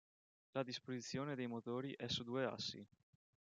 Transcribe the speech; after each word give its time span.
La 0.53 0.63
disposizione 0.63 1.35
dei 1.35 1.45
motori 1.45 1.93
è 1.95 2.07
su 2.07 2.23
due 2.23 2.43
assi. 2.43 2.83